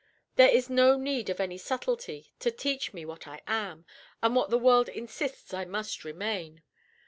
[0.35, 3.85] There is no need of any subtlety to teach me what I am,
[4.23, 6.63] and what the world insists I must remain.